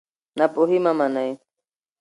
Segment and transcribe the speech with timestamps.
[0.37, 1.31] ناپوهي مه منئ.